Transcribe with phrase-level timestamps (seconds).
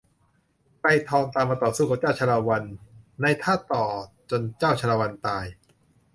[0.79, 2.63] ไกรทองตามมาต่อสู้กับเจ้าชาละวัน
[3.21, 3.85] ในถ้าต่อ
[4.29, 5.45] จนเจ้าชาละวันตาย